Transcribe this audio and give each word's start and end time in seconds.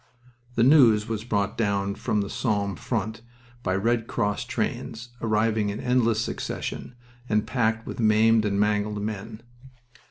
The 0.55 0.63
news 0.63 1.07
was 1.07 1.23
brought 1.23 1.59
down 1.59 1.93
from 1.93 2.21
the 2.21 2.29
Somme 2.31 2.75
front 2.75 3.21
by 3.61 3.75
Red 3.75 4.07
Cross 4.07 4.45
trains, 4.45 5.09
arriving 5.21 5.69
in 5.69 5.79
endless 5.79 6.19
succession, 6.21 6.95
and 7.29 7.45
packed 7.45 7.85
with 7.85 7.99
maimed 7.99 8.43
and 8.43 8.59
mangled 8.59 8.99
men. 8.99 9.43